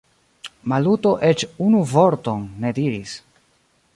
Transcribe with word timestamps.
Maluto 0.71 1.11
eĉ 1.27 1.43
unu 1.67 1.83
vorton 1.93 2.43
ne 2.65 2.75
diris. 2.81 3.17